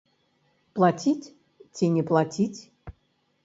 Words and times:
Плаціць 0.75 1.31
ці 1.75 1.93
не 1.99 2.03
плаціць? 2.11 2.59